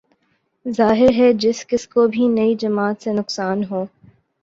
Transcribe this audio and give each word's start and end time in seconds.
ظاہر 0.65 1.13
ہے 1.13 1.31
جس 1.33 1.65
کس 1.65 1.87
کو 1.87 2.07
بھی 2.07 2.27
نئی 2.29 2.55
جماعت 2.59 3.01
سے 3.03 3.13
نقصان 3.13 3.63
ہو 3.63 3.85